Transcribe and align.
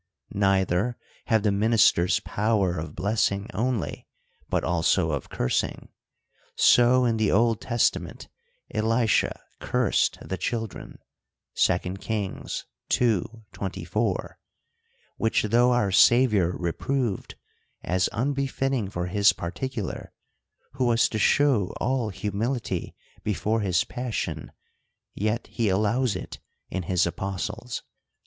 —Neither 0.49 0.97
have 1.27 1.43
the 1.43 1.51
ministers 1.51 2.21
power 2.21 2.79
of 2.79 2.95
blessing 2.95 3.45
only, 3.53 4.07
but 4.49 4.63
also 4.63 5.11
of 5.11 5.29
cursing. 5.29 5.89
So, 6.55 7.05
in 7.05 7.17
the 7.17 7.31
Old 7.31 7.61
Testament, 7.61 8.27
EUsha 8.73 9.37
cursed 9.59 10.17
the 10.27 10.37
children 10.39 10.97
(2 11.53 11.97
Kings 11.99 12.65
ii. 12.99 13.21
24); 13.53 14.39
which 15.17 15.43
though 15.43 15.71
our 15.71 15.91
Saviour 15.91 16.57
reproved, 16.57 17.35
as 17.83 18.07
unbefitting 18.11 18.89
for 18.89 19.05
his 19.05 19.33
par 19.33 19.51
ticular, 19.51 20.07
who 20.71 20.85
was 20.85 21.07
to 21.09 21.19
shew 21.19 21.67
all 21.79 22.09
humility 22.09 22.95
before 23.23 23.59
his 23.59 23.83
passion, 23.83 24.51
yet 25.13 25.45
he 25.45 25.69
allows 25.69 26.15
it 26.15 26.39
in 26.71 26.81
his 26.89 27.05
apostles. 27.05 27.83